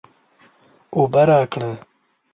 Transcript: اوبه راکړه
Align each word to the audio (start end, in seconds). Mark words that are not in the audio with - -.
اوبه 0.95 1.21
راکړه 1.29 1.71